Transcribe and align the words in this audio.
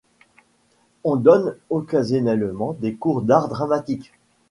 Il 1.05 1.17
donne 1.19 1.57
occasionnellement 1.69 2.73
des 2.81 2.95
cours 2.95 3.21
d'art 3.21 3.49
dramatique. 3.49 4.11